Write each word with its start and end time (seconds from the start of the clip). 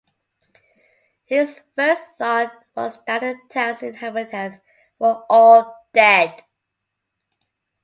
His 1.25 1.61
first 1.75 2.01
thought 2.17 2.51
was 2.75 2.97
that 3.05 3.21
the 3.21 3.37
town's 3.49 3.83
inhabitants 3.83 4.57
were 4.97 5.23
all 5.29 5.75
dead. 5.93 6.43